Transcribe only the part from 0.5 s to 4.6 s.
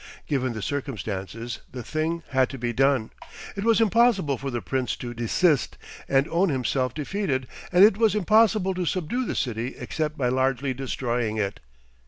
the circumstances, the thing had to be done. It was impossible for the